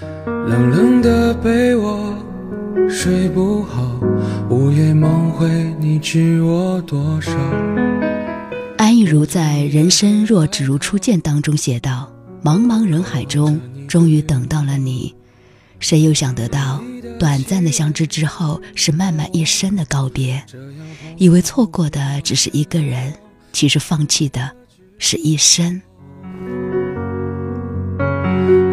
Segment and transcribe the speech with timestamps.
[0.00, 2.14] 冷冷的被窝，
[2.88, 3.98] 睡不好，
[4.50, 5.48] 午夜梦回，
[5.80, 7.32] 你知我多少？
[8.76, 12.12] 安忆如在《人生若只如初见》当中写道
[12.44, 15.14] ：“茫茫人海中，终于等到了你。
[15.80, 16.82] 谁又想得到，
[17.18, 20.42] 短暂的相知之后，是漫漫一生的告别？
[21.16, 23.14] 以为错过的只是一个人，
[23.52, 24.50] 其实放弃的
[24.98, 25.80] 是一生。”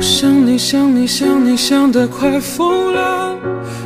[0.00, 3.38] 我想你想你想你想得快疯了，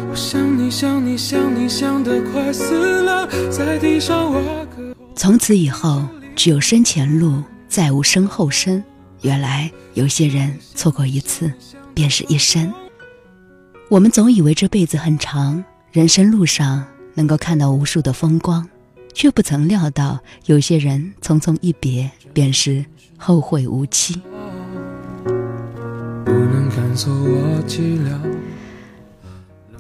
[0.09, 4.95] 我想你想你想你想得快死了，在地上挖个。
[5.17, 8.81] 从此以后，只有身前路，再无身后身。
[9.23, 11.53] 原来有些人错过一次，
[11.93, 12.73] 便是一生。
[13.89, 18.65] 我们总以为这辈子很长，人生路上能够看到无数的风光，
[19.13, 22.85] 却不曾料到有些人匆匆一别，便是
[23.17, 24.23] 后会无期。
[26.95, 28.19] 不能赶走我寂寥。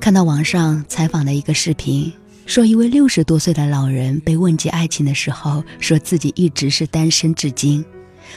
[0.00, 2.12] 看到网上采访的一个视频，
[2.44, 7.84] 说一位六十多岁的老人被问及爱情的时候，说自己一直是单身至今，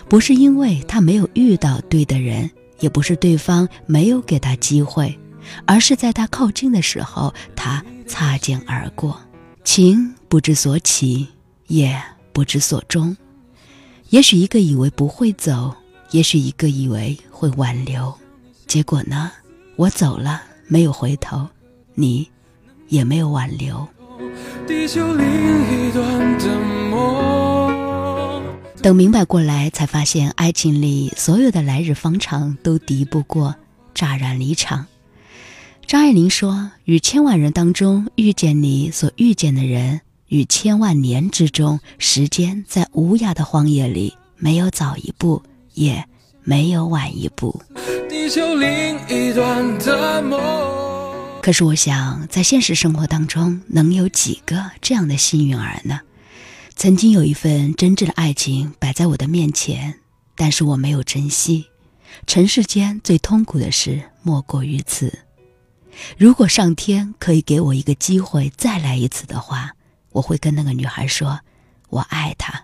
[0.08, 5.18] 不是因为他没有遇到对的人，也不是对方没有给他机会，
[5.66, 9.20] 而是在他靠近的时候，他擦肩而过，
[9.64, 11.28] 情不知所起，
[11.68, 12.00] 也
[12.32, 13.16] 不知所终。
[14.10, 15.74] 也许一个以为不会走。
[16.12, 18.18] 也许一个以为会挽留，
[18.68, 19.32] 结果呢？
[19.78, 21.48] 我走了，没有回头，
[21.96, 22.30] 你
[22.90, 23.88] 也没有挽留。
[24.68, 28.44] 地球另一端的梦
[28.82, 33.56] 等明白过来，才发现爱情里所有的来日方长都敌不过
[33.94, 34.86] 乍然离场。
[35.86, 45.42] 张爱玲说：“与千万人当中遇见你所遇见的人，与千万年之中，时间在无涯的荒野里没有早一步。”
[45.74, 46.04] 也
[46.48, 47.62] 没有晚一步。
[48.08, 50.40] 地球另一端的梦
[51.42, 56.00] 可是我想，在现实生活当中，能有几个这样的幸运儿呢？
[56.74, 60.00] 曾经有一份真挚的爱情摆在我的面前，
[60.38, 61.66] 但是我没有珍惜。
[62.26, 65.20] 尘世间最痛苦的事莫过于此。
[66.18, 69.74] 如果上天可以给我一个机会再来一次的话，
[70.14, 71.42] 我会跟那个女孩说
[71.90, 72.64] ：“我爱她。”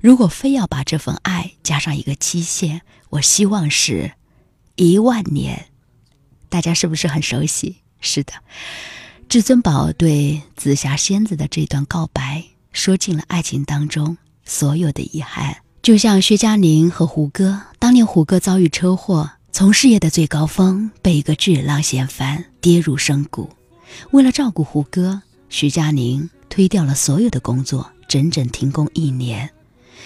[0.00, 4.12] 如果非要把这份爱加上一个期限，我希望是
[4.76, 5.66] 一万年。
[6.48, 7.76] 大家是不是很熟悉？
[8.00, 8.32] 是的，
[9.28, 15.58] 至尊宝对紫霞仙子的这段告白，说尽了爱情当中所有的遗憾。
[15.82, 23.48] 就像薛佳凝和胡歌，当年胡歌遭遇车祸，从事业的最高峰被一个巨浪掀翻，跌入深谷。
[24.10, 29.48] 为了照顾胡歌，徐佳凝推掉了所有的工作，整整停工一年。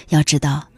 [0.08, 0.68] 要知道，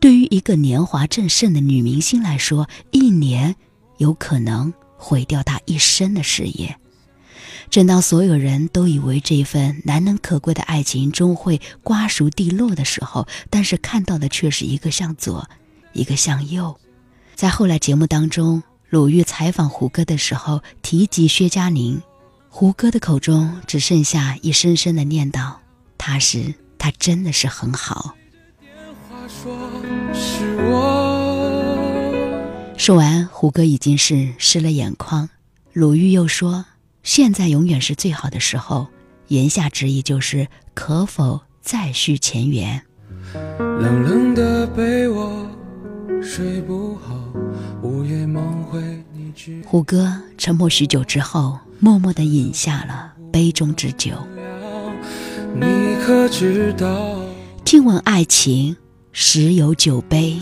[0.00, 3.56] 对于一个年华正盛的女明星来说，一年
[3.98, 6.76] 有可能毁掉她一生的事业。
[7.68, 15.48] 正当所有人都以为这一份难能可贵的爱情终会瓜熟蒂落的时候，但是看到的却是一个向左，
[15.92, 16.78] 一个向右。
[17.34, 22.00] 在后来节目当中，鲁豫采访胡歌的时候提及薛佳凝，
[22.48, 25.52] 胡歌的口中只剩下一声声的念叨
[25.98, 28.14] ：“他是他真的是很好。”
[32.76, 35.28] 说完，胡歌已经是湿了眼眶。
[35.72, 36.66] 鲁豫又说
[37.02, 38.86] ：“现在永远是最好的时候。”
[39.28, 42.80] 言下之意就是可否再续前缘。
[43.58, 45.50] 冷冷的被窝，
[46.22, 47.16] 睡不好，
[47.82, 48.80] 午夜梦回
[49.12, 49.32] 你
[49.64, 54.12] 胡歌沉默许久之后，默默的饮下了杯中之酒。
[55.54, 55.66] 你
[56.06, 57.18] 可知道？
[57.64, 58.76] 听闻爱情。
[59.18, 60.36] 十有九杯。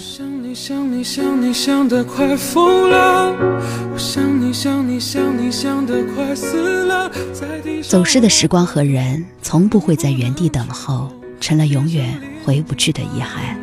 [7.88, 11.08] 走失的时光和人，从不会在原地等候，
[11.40, 13.56] 成了永远回不去的遗憾。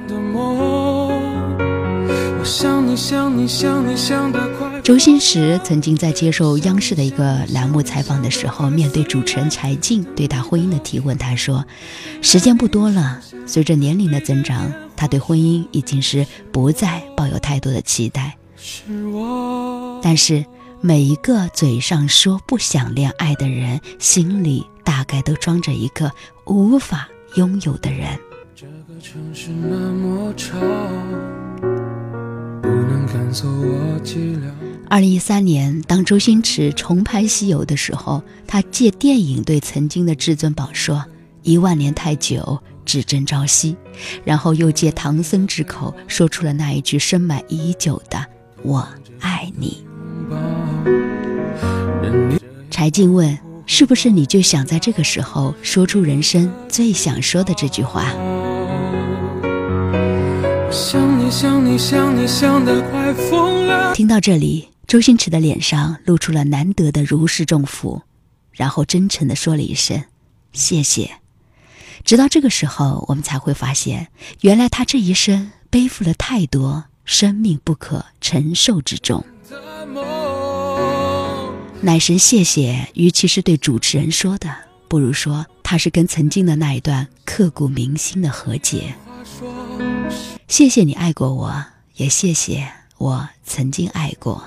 [4.82, 11.66] 周星驰曾经在接受央视的一个栏目采访的时候，面对主持人柴静对他婚姻的提问，他说
[12.24, 14.72] ：“时间不多了，随着年龄的增长，
[15.02, 18.38] 他对婚姻已经是不再抱有太多的期待。
[20.00, 20.46] 但是
[20.80, 26.12] 每一个嘴上说不想恋爱的人，心里大概都装着一个
[26.46, 28.16] 无法拥有的人。”
[28.56, 30.56] 这个城市那么吵。
[34.88, 41.04] 二零一三年，当周星驰重拍《西游》的时候，他借电影对曾经的至尊宝说
[41.42, 43.76] ：“一万年太久，只争朝夕。”
[44.26, 48.26] 然后又借唐僧之口说出了那一句深埋已久的
[48.64, 48.88] “我
[49.20, 49.86] 爱你”。
[52.70, 53.38] 柴静问
[53.68, 58.12] ：“是不是你就想在这个时候说出人生最想说的这句话？”
[63.94, 68.02] 听到这里，周星驰的脸上露出了难得的如释重负，
[68.52, 70.02] 然后真诚的说了一声
[70.54, 71.12] ：“谢谢。”
[72.04, 74.08] 直到这个时候，我们才会发现，
[74.42, 79.24] 原来他这一生背负了太多生命不可承受之重。
[81.82, 84.54] 乃神谢谢，与其是对主持人说的，
[84.88, 88.94] 不如说他是跟曾经的那一段刻骨铭心的和解。
[90.48, 91.66] 谢谢你爱过我，
[91.96, 94.44] 也谢谢我曾经爱过。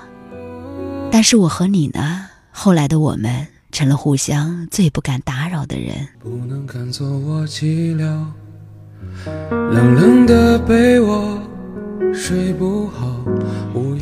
[1.11, 2.27] 但是我和你呢？
[2.51, 6.07] 后来的我们成了互相最不敢打扰的人。
[6.17, 8.25] 不能赶走我寂寥，
[9.49, 11.37] 冷冷的被窝，
[12.13, 13.21] 睡不好。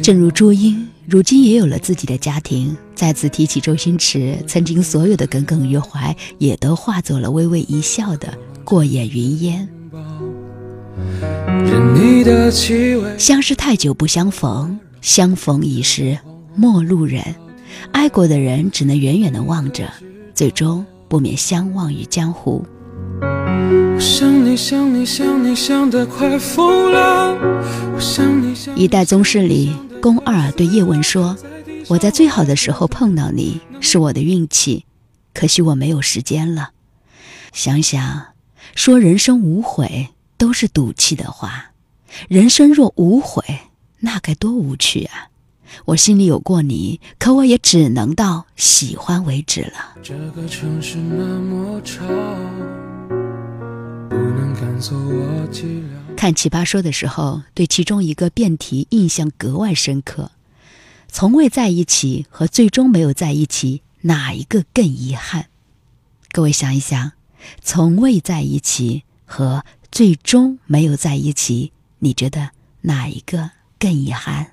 [0.04, 0.88] 正如朱茵。
[1.08, 8.32] 如今也有了自己的家庭，再次提起周星驰，曾经所有的耿耿于怀，也都化作了微微一笑的
[8.64, 9.68] 过眼云烟。
[13.18, 16.16] 相识太久不相逢，相逢已是
[16.56, 17.24] 陌路人。
[17.92, 19.92] 爱过的人只能远远的望着，
[20.34, 22.66] 最终不免相忘于江湖。
[28.76, 29.72] 一代宗师里。
[30.02, 31.38] 宫二对叶问说
[31.88, 34.86] ：“我在最好的时候碰到你是我的运气，
[35.34, 36.72] 可惜我没有时间了。
[37.54, 38.26] 想想，
[38.76, 41.72] 说人生无悔都是赌气的话，
[42.28, 43.46] 人生若无悔，
[44.00, 45.30] 那该多无趣啊！
[45.86, 49.96] 我心里有过你，可我也只能到喜欢为止了。
[50.02, 52.06] 这个城市那么吵，
[54.10, 55.84] 不能赶走我寂寥。”
[56.16, 60.32] 看《奇葩说》的时候，对其中一个辩题印象格外深刻。
[61.10, 65.48] 从未在一起和最终没有在一起，哪一个更遗憾？
[66.32, 67.12] 各位想一想，
[67.62, 74.53] 从未在一起和最终没有在一起，你觉得哪一个更遗憾？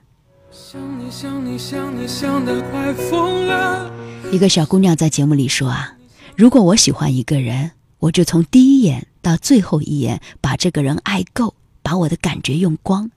[0.52, 3.88] 想你想你想你想得快疯了
[4.32, 5.96] 一个小姑娘在节目里说啊
[6.36, 13.10] ：“如果我喜欢一个人，我就从第一眼。”到最后一眼，把这个人爱够，把我的感觉用光。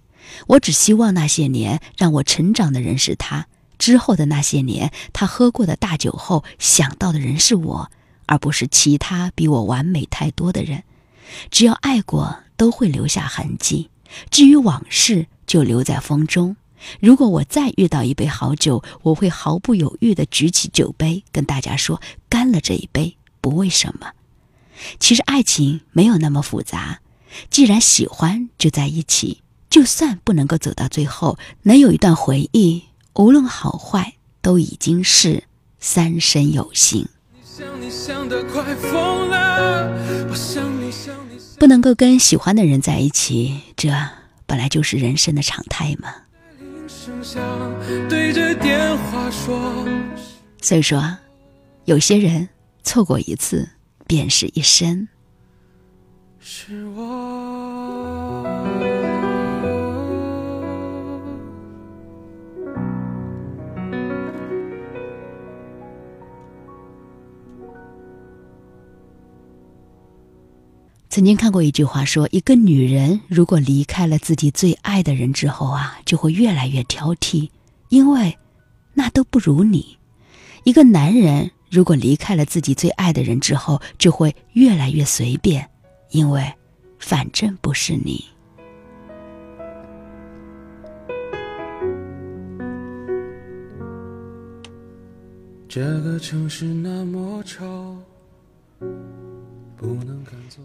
[0.47, 3.47] 我只希望那些年让我成长的人是他，
[3.79, 7.89] 之后的那些年，他喝过的大酒后想到的人是我，
[8.27, 10.83] 而不是其他比我完美太多的人。
[11.49, 13.89] 只要爱过，都会留下痕迹。
[14.29, 16.57] 至于往事，就留在风中。
[16.99, 24.11] 如果我再遇到一杯好酒，我会毫不犹豫地举起酒杯，跟大家说：干了这一杯，不为什么。
[24.99, 26.99] 其实爱情没有那么复杂，
[27.49, 32.83] 既然喜欢就在一起，就算不能够走到最后，能有一段回忆，
[33.13, 35.43] 无论好坏，都已经是
[35.79, 37.07] 三生有幸。
[41.59, 43.89] 不能够跟喜欢的人在一起，这
[44.45, 46.13] 本来就是人生的常态嘛。
[50.61, 51.17] 所以说，
[51.85, 52.47] 有些人
[52.83, 53.69] 错过一次。
[54.05, 55.07] 便是一生。
[56.39, 57.42] 是我。
[71.13, 77.47] 曾经看过一句话，说一个女人如果离开了自己最爱的人之后啊，就会越来越挑剔，
[77.89, 78.35] 因为
[78.95, 79.95] 那都不如你。
[80.63, 81.51] 一个男人。
[81.69, 85.69] 如果离开了自己最爱的人之后，就会越来越随便，
[86.09, 86.51] 因为
[86.97, 88.25] 反正不是你。
[95.69, 97.95] 这个城市那么吵，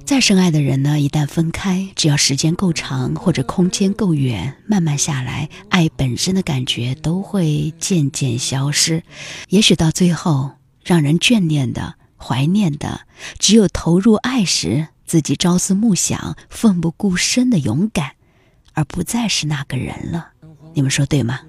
[0.04, 0.98] 再深爱的人呢？
[0.98, 9.02] 一旦分开，只要时间够长或者空间够远，慢慢下来，爱本身的感觉都会渐渐消失，
[9.48, 10.52] 也许到最后。
[10.84, 13.02] 让人眷恋的、怀念的，
[13.38, 18.12] 只有投入爱时自己朝思暮想、奋不顾身的勇敢，
[18.72, 20.30] 而不再是那个人了。
[20.72, 21.40] 你们说对吗？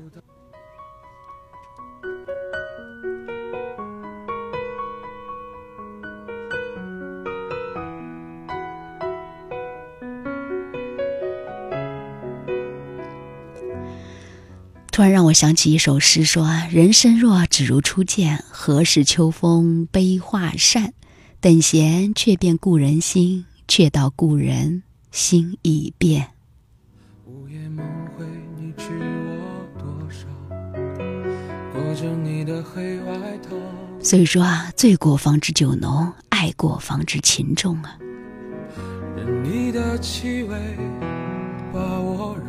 [15.00, 20.92] 突然让我想起一首诗，说：“人生若只如初见，何事秋风悲画扇？
[21.40, 26.28] 等闲却变故人心，却道故人心已变。”
[27.26, 27.88] 午夜梦
[28.18, 28.26] 回，
[28.58, 30.28] 你知我多少？
[31.72, 33.56] 裹着你的黑外套。
[34.04, 37.98] 所以说啊，醉过方知酒浓，爱过方知情重啊。
[39.16, 40.58] 任你的气味
[41.72, 42.49] 把我绕，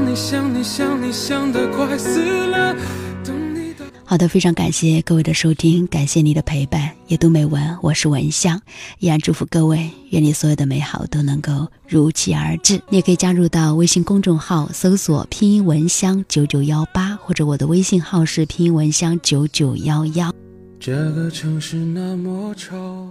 [0.11, 2.75] 你想你想你想得快死了。
[3.23, 6.91] 等你的好的，非常感谢各位的收听，感谢你的陪伴。
[7.07, 8.61] 夜读美文，我是文香，
[8.99, 12.73] 依然祝福各位，愿你所有的美好都能够如期而至。
[12.89, 20.29] 你也可以加入到微信公众号，搜索拼音文香九九幺八，或者我的微信号是拼音文香九九幺幺。
[20.77, 23.07] 这个城市那么吵，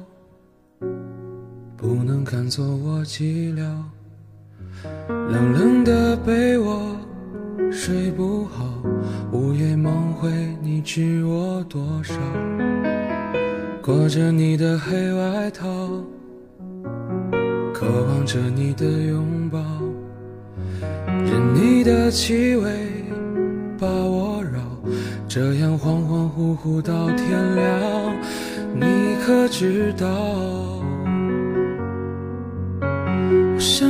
[1.79, 3.65] 不能看作我寂寥。
[5.09, 6.97] 冷冷的被窝，
[7.71, 8.65] 睡不好，
[9.33, 10.31] 午夜梦回，
[10.63, 12.15] 你知我多少？
[13.83, 15.67] 裹着你的黑外套，
[17.73, 19.59] 渴望着你的拥抱，
[21.25, 22.71] 任你的气味
[23.79, 24.61] 把我绕，
[25.29, 28.15] 这样恍恍惚惚到天亮，
[28.75, 30.07] 你可知道？
[32.83, 33.90] 我想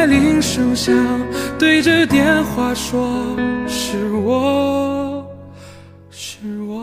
[0.00, 0.94] 亮，等待铃声响，
[1.58, 5.26] 对着电话说是我，
[6.10, 6.78] 是我。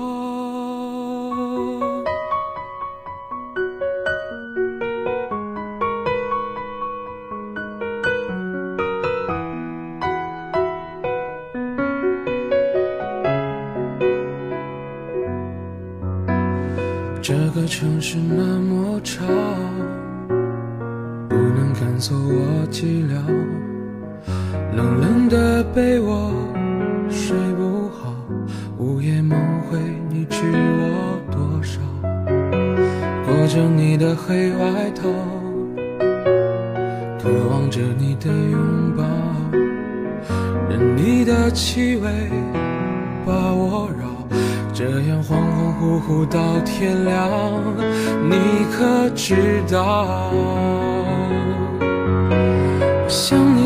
[17.22, 19.26] 这个城市那么吵，
[21.98, 23.16] 能赶走我寂寥。
[24.76, 26.32] 冷冷的被窝，
[27.10, 28.14] 睡不好，
[28.78, 31.80] 午夜梦回，你知我多少？
[33.26, 35.10] 裹着你的黑外套，
[37.20, 39.04] 渴望着你的拥抱，
[40.70, 42.10] 任你的气味
[43.26, 44.06] 把我绕。
[44.72, 47.28] 这样恍恍惚惚到天亮，
[48.30, 48.36] 你
[48.72, 49.36] 可知
[49.72, 50.32] 道？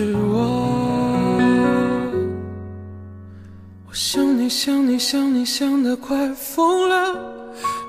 [0.00, 1.36] 是我。
[3.86, 7.12] 我想你想你想你想得快疯了，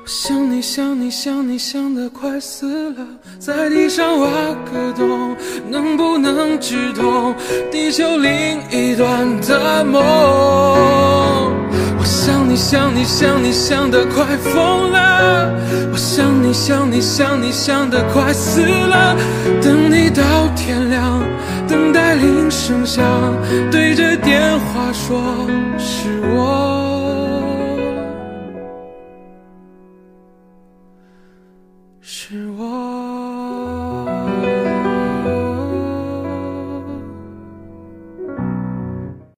[0.03, 3.08] 我想你想你想你想得快死了，
[3.39, 5.38] 在地上挖个洞，
[5.70, 7.34] 能不能直通
[7.72, 10.03] 地球另一端的梦？
[11.98, 15.50] 我想你想你想你想得快疯了，
[15.94, 19.15] 我想你想你想你想得快死了，
[19.62, 20.24] 等你到
[20.58, 21.24] 天亮，
[22.15, 23.03] 铃声响，
[23.72, 26.80] 对着电话说是我。